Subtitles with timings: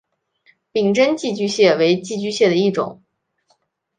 [0.71, 3.03] 柄真寄居蟹为寄居蟹的一种。